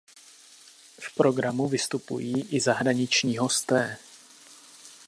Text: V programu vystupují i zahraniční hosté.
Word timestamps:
V 0.99 1.15
programu 1.15 1.67
vystupují 1.69 2.41
i 2.49 2.59
zahraniční 2.59 3.37
hosté. 3.37 3.97